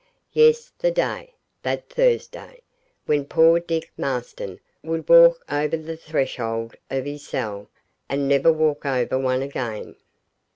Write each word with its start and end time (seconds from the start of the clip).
Yes, 0.33 0.73
the 0.79 0.89
day, 0.89 1.35
that 1.61 1.87
Thursday, 1.89 2.63
when 3.05 3.23
poor 3.23 3.59
Dick 3.59 3.91
Marston 3.99 4.59
would 4.81 5.07
walk 5.07 5.45
over 5.47 5.77
the 5.77 5.95
threshold 5.95 6.75
of 6.89 7.05
his 7.05 7.23
cell, 7.27 7.69
and 8.09 8.27
never 8.27 8.51
walk 8.51 8.83
over 8.83 9.19
one 9.19 9.43
again. 9.43 9.95